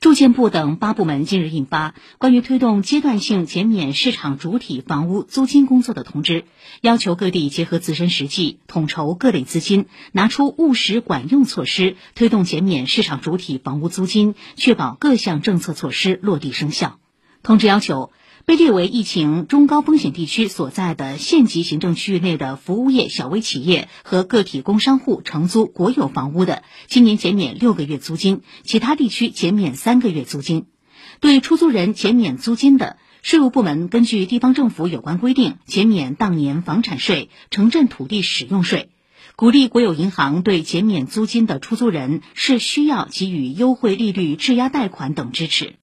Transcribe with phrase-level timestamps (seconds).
[0.00, 6.40] 住建部等八部门近日印发《关于推动阶段性减免市场主体房屋租金工作的通知》，
[6.80, 16.98] 要求各地结合自身实际，统筹各类资金，拿出务实管用措施，推动减免市场主体房屋租金，确保各项政策措施落地生效。
[17.42, 18.10] 通知要求。
[18.50, 30.66] 被列为疫情中高风险地区所在的县级行政区域内的服务业小微企业和个体工商户承租国有房屋的，今年减免六个月租金，其他地区减免三个月租金。
[31.20, 38.90] 对出租人减免租金的，税务部门根据地方政府有关规定减免当年房产税、城镇土地使用税。
[39.36, 45.76] 鼓励国有银行对减免租金的出租人是需要给予优惠利率质押贷款等支持。